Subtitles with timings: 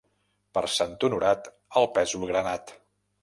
[0.57, 1.51] Per Sant Honorat,
[1.83, 2.77] el pèsol granat.